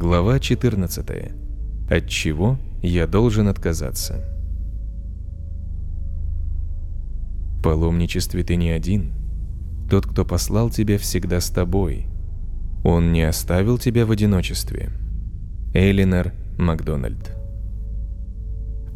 [0.00, 1.06] Глава 14.
[1.90, 4.24] От чего я должен отказаться?
[7.58, 9.12] В паломничестве ты не один.
[9.90, 12.06] Тот, кто послал тебя, всегда с тобой.
[12.82, 14.88] Он не оставил тебя в одиночестве.
[15.74, 17.36] Элинор Макдональд.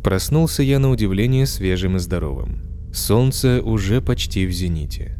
[0.02, 2.62] Проснулся я на удивление свежим и здоровым.
[2.94, 5.18] Солнце уже почти в зените.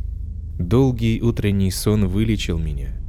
[0.58, 2.96] Долгий утренний сон вылечил меня–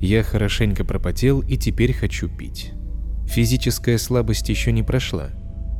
[0.00, 2.72] я хорошенько пропотел и теперь хочу пить.
[3.26, 5.28] Физическая слабость еще не прошла,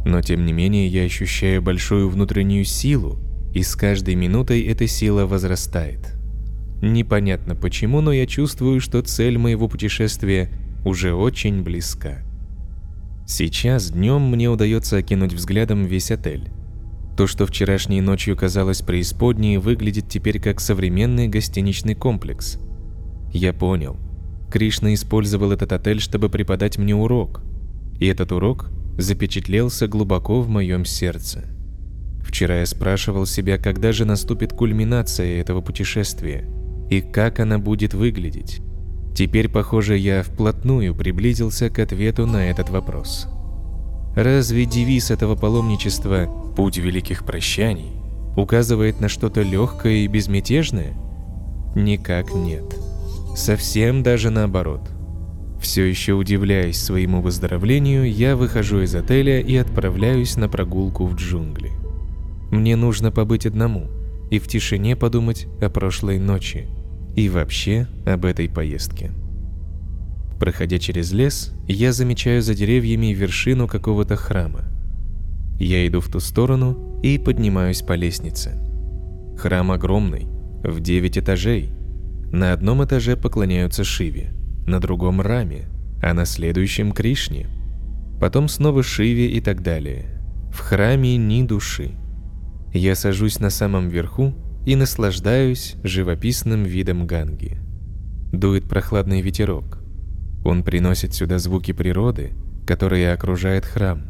[0.05, 3.19] но тем не менее я ощущаю большую внутреннюю силу,
[3.55, 6.14] и с каждой минутой эта сила возрастает.
[6.83, 10.50] Непонятно почему, но я чувствую, что цель моего путешествия
[10.84, 12.23] уже очень близка.
[13.27, 16.50] Сейчас днем мне удается окинуть взглядом весь отель.
[17.16, 22.59] То, что вчерашней ночью казалось преисподней, выглядит теперь как современный гостиничный комплекс.
[23.33, 23.97] Я понял–
[24.51, 27.41] Кришна использовал этот отель, чтобы преподать мне урок.
[27.98, 31.45] И этот урок запечатлелся глубоко в моем сердце.
[32.23, 36.48] Вчера я спрашивал себя, когда же наступит кульминация этого путешествия
[36.91, 38.61] и как она будет выглядеть.
[39.15, 43.28] Теперь, похоже, я вплотную приблизился к ответу на этот вопрос.
[44.17, 47.93] Разве девиз этого паломничества «Путь великих прощаний»
[48.37, 50.95] указывает на что-то легкое и безмятежное?
[51.75, 52.65] Никак нет.
[53.34, 54.91] Совсем даже наоборот.
[55.61, 61.70] Все еще удивляясь своему выздоровлению, я выхожу из отеля и отправляюсь на прогулку в джунгли.
[62.50, 63.89] Мне нужно побыть одному
[64.31, 66.67] и в тишине подумать о прошлой ночи
[67.14, 69.12] и вообще об этой поездке.
[70.39, 74.65] Проходя через лес, я замечаю за деревьями вершину какого-то храма.
[75.59, 78.59] Я иду в ту сторону и поднимаюсь по лестнице.
[79.39, 80.27] Храм огромный,
[80.65, 81.72] в 9 этажей–
[82.31, 84.33] на одном этаже поклоняются Шиве,
[84.67, 85.69] на другом– Раме,
[86.03, 87.48] а на следующем– Кришне.
[88.21, 90.21] Потом снова Шиве и так далее.
[90.53, 91.93] В храме ни души.
[92.72, 94.34] Я сажусь на самом верху
[94.65, 97.59] и наслаждаюсь живописным видом Ганги.
[98.33, 99.78] Дует прохладный ветерок.
[100.44, 102.33] Он приносит сюда звуки природы,
[102.66, 104.03] которые окружает храм.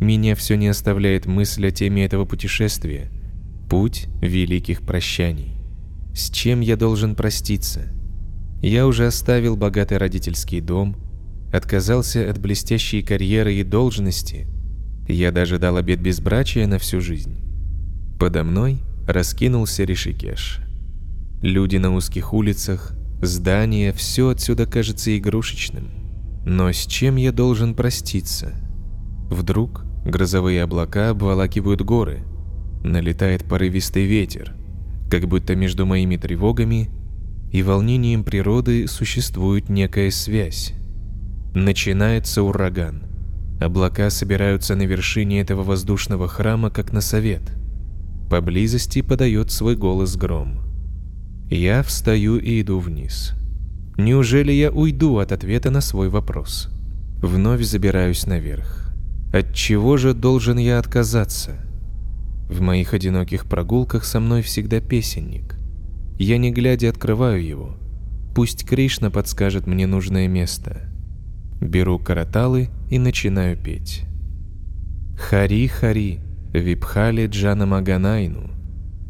[0.00, 3.10] Меня все не оставляет мысль о теме этого путешествия–
[3.68, 5.55] путь великих прощаний.
[6.16, 7.92] С чем я должен проститься?
[8.62, 10.96] Я уже оставил богатый родительский дом,
[11.52, 14.46] отказался от блестящей карьеры и должности.
[15.06, 17.36] Я даже дал обет безбрачия на всю жизнь.
[18.18, 20.60] Подо мной раскинулся Ришикеш.
[21.42, 25.90] Люди на узких улицах, здания, все отсюда кажется игрушечным.
[26.46, 28.54] Но с чем я должен проститься?
[29.28, 32.20] Вдруг грозовые облака обволакивают горы,
[32.82, 34.54] налетает порывистый ветер–
[35.10, 36.90] как будто между моими тревогами
[37.52, 40.72] и волнением природы существует некая связь.
[41.54, 43.04] Начинается ураган.
[43.60, 47.42] Облака собираются на вершине этого воздушного храма, как на совет.
[48.28, 50.60] Поблизости подает свой голос гром.
[51.48, 53.32] Я встаю и иду вниз.
[53.96, 56.68] Неужели я уйду от ответа на свой вопрос?
[57.22, 58.92] Вновь забираюсь наверх.
[59.32, 61.65] От чего же должен я отказаться?
[62.48, 65.56] В моих одиноких прогулках со мной всегда песенник.
[66.18, 67.76] Я не глядя открываю его.
[68.34, 70.82] Пусть Кришна подскажет мне нужное место.
[71.60, 74.04] Беру караталы и начинаю петь.
[75.18, 76.20] Хари-хари,
[76.52, 78.50] випхали джанама ганайну,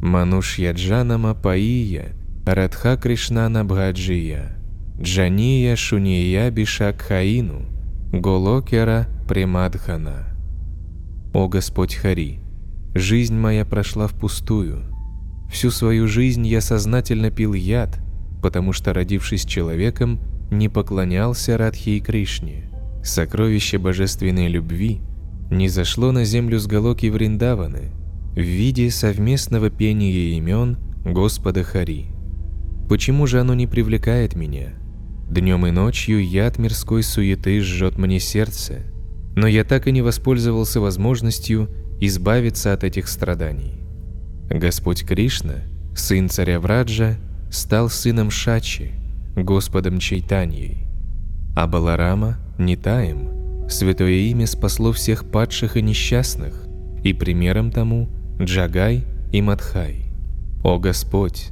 [0.01, 2.15] манушья джанама паия,
[2.47, 4.57] радха Кришнана бхаджия,
[5.01, 7.67] джания шуния бишакхаину,
[8.13, 10.29] голокера примадхана.
[11.35, 12.46] О Господь Хари!
[12.99, 14.83] Жизнь моя прошла впустую.
[15.53, 17.99] Всю свою жизнь я сознательно пил яд,
[18.41, 20.19] потому что, родившись человеком,
[20.51, 22.71] не поклонялся Радхи и Кришне.
[23.05, 25.03] Сокровище божественной любви
[25.51, 27.93] не зашло на землю с Галоки Вриндаваны
[28.33, 32.07] в виде совместного пения имен Господа Хари.
[32.89, 34.72] Почему же оно не привлекает меня?
[35.28, 38.84] Днем и ночью яд мирской суеты жжет мне сердце,
[39.36, 41.68] но я так и не воспользовался возможностью
[42.00, 43.74] избавиться от этих страданий.
[44.48, 47.16] Господь Кришна, сын царя Враджа,
[47.50, 48.92] стал сыном Шачи,
[49.36, 50.86] Господом Чайтаньей,
[51.54, 56.66] а Баларама– Нитаем, святое имя спасло всех падших и несчастных,
[57.04, 58.09] и примером тому–
[58.41, 60.06] Джагай и Мадхай.
[60.65, 61.48] О Господь,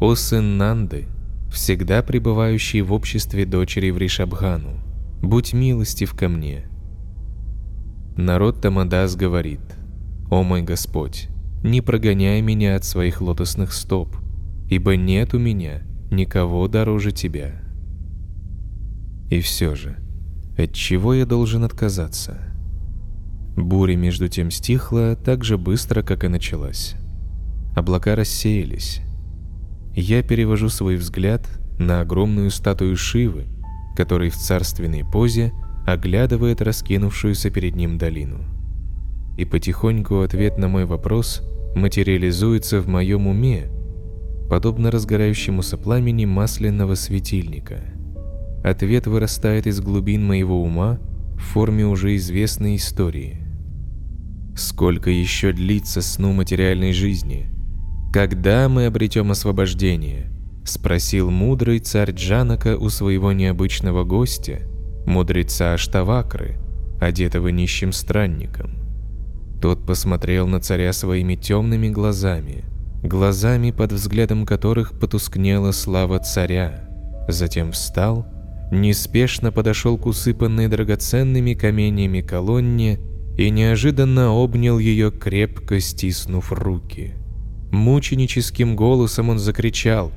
[0.00, 1.06] о сын Нанды,
[1.52, 4.80] всегда пребывающий в обществе дочери Вришабхану,
[5.22, 6.69] будь милостив ко мне.
[8.20, 9.60] Народ Тамадас говорит–
[10.30, 11.28] «О мой Господь,
[11.64, 14.14] не прогоняй меня от своих лотосных стоп,
[14.68, 17.62] ибо нет у меня никого дороже Тебя».
[19.30, 19.96] И все же,
[20.58, 22.38] От чего я должен отказаться?
[23.56, 26.96] Буря между тем стихла так же быстро, как и началась.
[27.74, 29.00] Облака рассеялись.
[29.96, 33.46] Я перевожу свой взгляд на огромную статую Шивы,
[33.96, 35.52] который в царственной позе
[35.86, 38.38] оглядывает раскинувшуюся перед ним долину.
[39.36, 41.42] И потихоньку ответ на мой вопрос
[41.74, 43.70] материализуется в моем уме,
[44.48, 47.80] подобно разгорающемуся пламени масляного светильника.
[48.62, 50.98] Ответ вырастает из глубин моего ума
[51.36, 53.38] в форме уже известной истории.
[54.56, 57.46] Сколько еще длится сну материальной жизни?
[58.12, 60.30] Когда мы обретем освобождение?
[60.64, 64.60] Спросил мудрый царь Джанака у своего необычного гостя,
[65.10, 66.56] мудреца Аштавакры,
[67.00, 68.70] одетого нищим странником.
[69.60, 72.64] Тот посмотрел на царя своими темными глазами,
[73.02, 76.88] глазами, под взглядом которых потускнела слава царя.
[77.28, 78.26] Затем встал,
[78.72, 82.98] неспешно подошел к усыпанной драгоценными каменьями колонне
[83.36, 87.14] и неожиданно обнял ее, крепко стиснув руки.
[87.70, 90.12] Мученическим голосом он закричал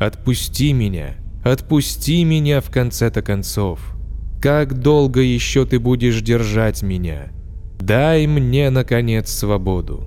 [0.00, 1.16] «Отпусти меня!
[1.44, 3.97] Отпусти меня в конце-то концов!
[4.40, 7.32] Как долго еще ты будешь держать меня?
[7.80, 10.04] Дай мне, наконец, свободу!»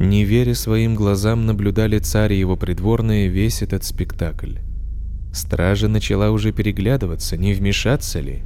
[0.00, 4.56] Не веря своим глазам, наблюдали царь и его придворные весь этот спектакль.
[5.32, 8.42] Стража начала уже переглядываться, не вмешаться ли.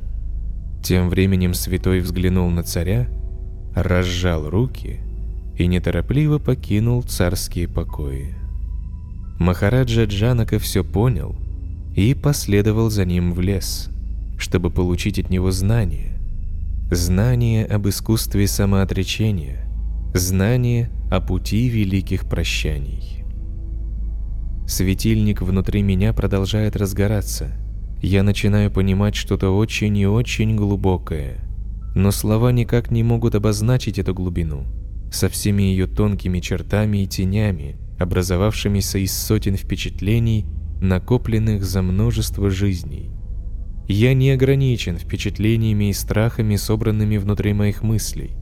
[0.82, 3.08] Тем временем святой взглянул на царя,
[3.74, 5.00] разжал руки
[5.56, 8.34] и неторопливо покинул царские покои.
[9.38, 11.34] Махараджа Джанака все понял
[11.96, 13.88] и последовал за ним в лес,
[14.38, 16.18] чтобы получить от него знания.
[16.90, 19.68] Знание об искусстве самоотречения,
[20.14, 23.24] знание о пути великих прощаний.
[24.66, 27.48] Светильник внутри меня продолжает разгораться.
[28.00, 31.38] Я начинаю понимать что-то очень и очень глубокое.
[31.94, 34.64] Но слова никак не могут обозначить эту глубину,
[35.10, 40.46] со всеми ее тонкими чертами и тенями, образовавшимися из сотен впечатлений,
[40.80, 43.10] накопленных за множество жизней.
[43.88, 48.32] Я не ограничен впечатлениями и страхами, собранными внутри моих мыслей.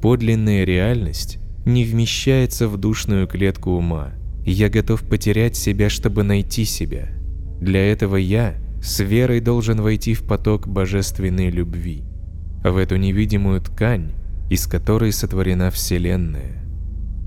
[0.00, 4.12] Подлинная реальность не вмещается в душную клетку ума.
[4.46, 7.08] Я готов потерять себя, чтобы найти себя.
[7.60, 12.04] Для этого я с верой должен войти в поток божественной любви,
[12.62, 14.12] в эту невидимую ткань,
[14.50, 16.62] из которой сотворена Вселенная.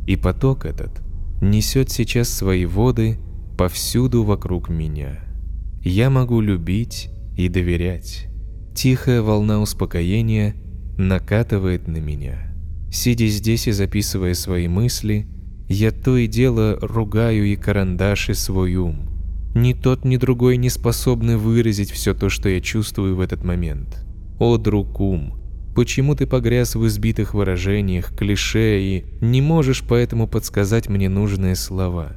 [0.07, 1.01] И поток этот
[1.41, 3.19] несет сейчас свои воды
[3.57, 5.19] повсюду вокруг меня.
[5.83, 8.27] Я могу любить и доверять.
[8.73, 10.55] Тихая волна успокоения
[10.97, 12.53] накатывает на меня.
[12.91, 15.27] Сидя здесь и записывая свои мысли,
[15.67, 19.09] я то и дело ругаю и карандаши свой ум.
[19.55, 24.05] Ни тот, ни другой не способны выразить все то, что я чувствую в этот момент.
[24.37, 25.33] О, друг ум,
[25.75, 32.15] почему ты погряз в избитых выражениях, клише и не можешь поэтому подсказать мне нужные слова?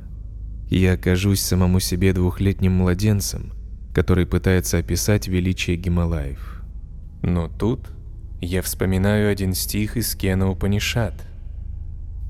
[0.69, 3.53] Я окажусь самому себе двухлетним младенцем,
[3.99, 6.62] который пытается описать величие Гималаев.
[7.23, 7.81] Но тут
[8.41, 11.15] я вспоминаю один стих из Кена Упанишат.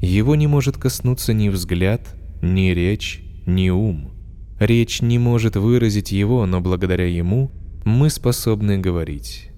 [0.01, 2.01] Его не может коснуться ни взгляд,
[2.41, 4.13] ни речь, ни ум.
[4.59, 7.51] Речь не может выразить его, но благодаря ему
[7.85, 9.51] мы способны говорить.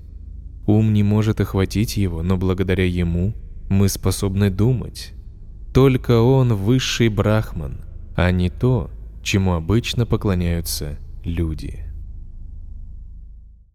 [0.67, 3.35] Ум не может охватить его, но благодаря ему
[3.69, 5.13] мы способны думать.
[5.73, 7.83] Только он высший брахман,
[8.17, 8.91] а не то,
[9.23, 11.90] чему обычно поклоняются люди.